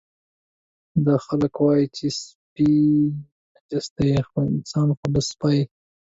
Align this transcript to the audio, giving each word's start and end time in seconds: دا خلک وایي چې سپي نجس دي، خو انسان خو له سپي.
دا 1.05 1.15
خلک 1.25 1.53
وایي 1.61 1.85
چې 1.95 2.05
سپي 2.21 2.71
نجس 3.53 3.85
دي، 3.95 4.09
خو 4.27 4.37
انسان 4.53 4.87
خو 4.97 5.05
له 5.13 5.21
سپي. 5.29 5.59